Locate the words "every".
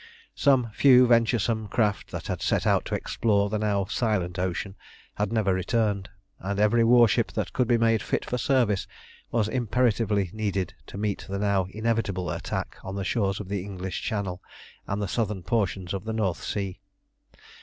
6.59-6.83